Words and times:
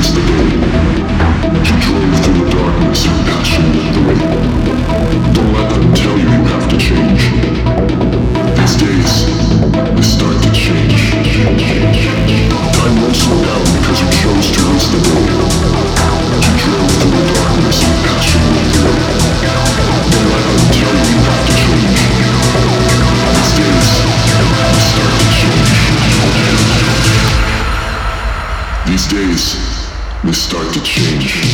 changed. 0.00 0.97
They 30.24 30.32
start 30.32 30.74
to 30.74 30.82
change. 30.82 31.47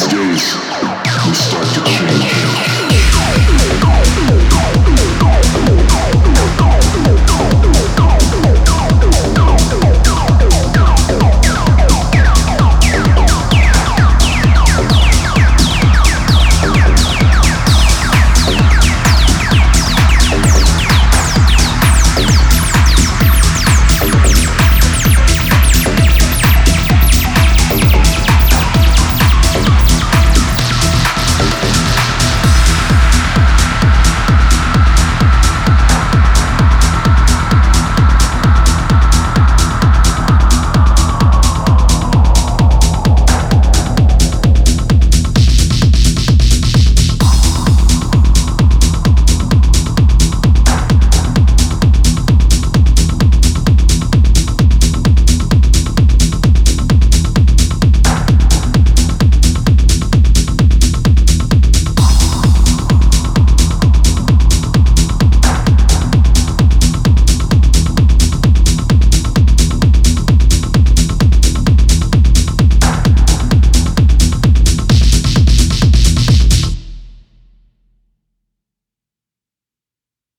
these 0.00 0.12
days. 0.12 0.69